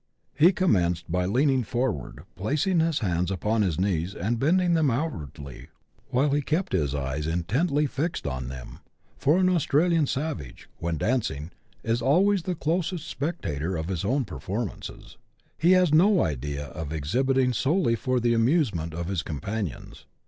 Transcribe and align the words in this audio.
He 0.33 0.51
commenced 0.51 1.11
by 1.11 1.27
leaning 1.27 1.61
forward, 1.63 2.23
placing 2.35 2.79
his 2.79 3.01
hands 3.01 3.29
upon 3.29 3.61
his 3.61 3.79
knees, 3.79 4.15
and 4.15 4.39
bending 4.39 4.73
them 4.73 4.89
outwardly, 4.89 5.67
while 6.09 6.31
he^kept 6.31 6.71
his 6.71 6.95
eyes 6.95 7.27
intently 7.27 7.85
fixed 7.85 8.25
on 8.25 8.47
them, 8.47 8.79
for 9.19 9.37
an 9.37 9.47
Australian 9.47 10.07
savage, 10.07 10.67
when 10.79 10.97
dancing, 10.97 11.51
is 11.83 12.01
always 12.01 12.41
the 12.41 12.55
closest 12.55 13.07
spectator 13.07 13.77
of 13.77 13.89
his 13.89 14.03
own 14.03 14.25
performances— 14.25 15.17
he 15.59 15.73
has 15.73 15.89
CHAP. 15.89 15.93
X.] 15.93 15.97
MENTAL 15.99 16.15
POWERS 16.15 16.33
OF 16.33 16.41
THE 16.41 16.47
BLACKS. 16.47 16.57
107 16.73 16.75
no 16.75 16.79
idea 16.79 16.81
of 16.81 16.91
exhibiting 16.91 17.53
solely 17.53 17.95
for 17.95 18.19
the 18.19 18.33
amusement 18.33 18.93
of 18.95 19.07
his 19.07 19.21
com 19.21 19.39
panions. 19.39 20.05